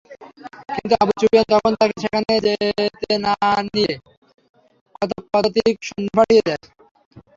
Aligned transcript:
কিন্তু 0.69 0.93
Abu 1.01 1.13
Sufyan 1.19 1.45
তখন 1.51 1.71
তাকে 1.79 1.95
সেখানে 2.03 2.33
যেতে 2.45 3.13
না 3.25 3.33
দিয়ে 3.73 3.93
কতক 4.95 5.23
পদাতিক 5.31 5.75
সৈন্য 5.87 6.09
পাঠিয়ে 6.17 6.43
দেয়। 6.47 6.61